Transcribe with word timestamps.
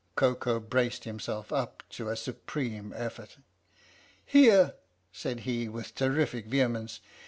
"Koko 0.15 0.59
braced 0.59 1.03
himself 1.03 1.53
up 1.53 1.83
to 1.91 2.09
a 2.09 2.15
supreme 2.15 2.91
effort." 2.95 3.37
Here!" 4.25 4.73
said 5.13 5.41
he 5.41 5.69
with 5.69 5.93
terrific 5.93 6.47
vehemence. 6.47 7.01